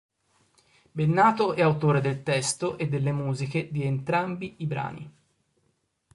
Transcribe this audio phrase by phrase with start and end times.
[0.91, 5.13] Bennato è autore del testo e delle musiche di entrambi i brani.